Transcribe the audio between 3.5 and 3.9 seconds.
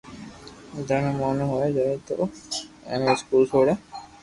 سوري